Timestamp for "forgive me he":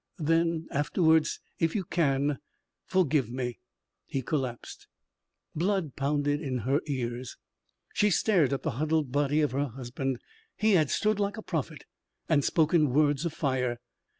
2.87-4.23